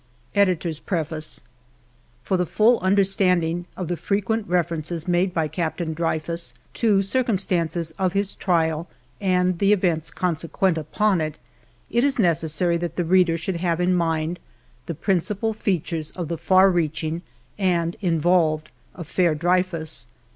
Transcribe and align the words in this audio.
EDITOR'S 0.33 0.79
PREFACE 0.79 1.41
FOR 2.23 2.35
the 2.35 2.47
full 2.47 2.79
understanding 2.79 3.67
of 3.77 3.87
the 3.87 3.95
frequent 3.95 4.47
references 4.47 5.07
made 5.07 5.31
by 5.31 5.47
Captain 5.47 5.93
Dreyfus 5.93 6.55
to 6.73 7.03
circumstances 7.03 7.91
of 7.99 8.13
his 8.13 8.33
trial 8.33 8.89
and 9.19 9.59
the 9.59 9.71
events 9.71 10.09
consequent 10.09 10.75
upon 10.75 11.21
it, 11.21 11.37
it 11.91 12.03
is 12.03 12.17
necessary 12.17 12.77
that 12.77 12.95
the 12.95 13.05
reader 13.05 13.37
should 13.37 13.57
have 13.57 13.79
in 13.79 13.93
mind 13.93 14.39
the 14.87 14.95
principal 14.95 15.53
features 15.53 16.09
of 16.15 16.29
the 16.29 16.37
far 16.39 16.71
reaching 16.71 17.21
and 17.59 17.95
involved 18.01 18.71
"Affaire 18.95 19.35
Dreyfus." 19.35 20.07